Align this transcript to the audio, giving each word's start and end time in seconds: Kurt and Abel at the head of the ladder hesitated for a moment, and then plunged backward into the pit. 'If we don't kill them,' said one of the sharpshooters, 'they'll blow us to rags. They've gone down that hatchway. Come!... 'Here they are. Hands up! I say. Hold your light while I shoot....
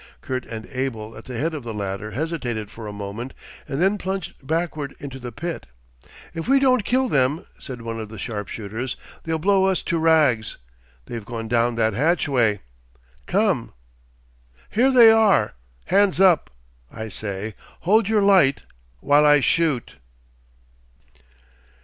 Kurt 0.21 0.47
and 0.47 0.65
Abel 0.69 1.15
at 1.15 1.25
the 1.25 1.37
head 1.37 1.53
of 1.53 1.63
the 1.63 1.75
ladder 1.75 2.09
hesitated 2.09 2.71
for 2.71 2.87
a 2.87 2.91
moment, 2.91 3.35
and 3.67 3.79
then 3.79 3.99
plunged 3.99 4.33
backward 4.41 4.95
into 4.97 5.19
the 5.19 5.31
pit. 5.31 5.67
'If 6.33 6.47
we 6.47 6.57
don't 6.59 6.83
kill 6.83 7.07
them,' 7.07 7.45
said 7.59 7.83
one 7.83 7.99
of 7.99 8.09
the 8.09 8.17
sharpshooters, 8.17 8.97
'they'll 9.23 9.37
blow 9.37 9.65
us 9.65 9.83
to 9.83 9.99
rags. 9.99 10.57
They've 11.05 11.23
gone 11.23 11.47
down 11.47 11.75
that 11.75 11.93
hatchway. 11.93 12.61
Come!... 13.27 13.73
'Here 14.71 14.89
they 14.89 15.11
are. 15.11 15.53
Hands 15.85 16.19
up! 16.19 16.49
I 16.91 17.07
say. 17.07 17.53
Hold 17.81 18.09
your 18.09 18.23
light 18.23 18.63
while 19.01 19.23
I 19.27 19.39
shoot.... 19.39 19.97